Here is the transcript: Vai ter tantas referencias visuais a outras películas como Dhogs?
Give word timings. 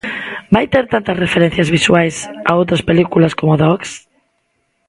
Vai 0.53 0.65
ter 0.73 0.85
tantas 0.93 1.21
referencias 1.25 1.71
visuais 1.77 2.15
a 2.49 2.51
outras 2.59 2.85
películas 2.89 3.33
como 3.39 3.59
Dhogs? 3.61 3.91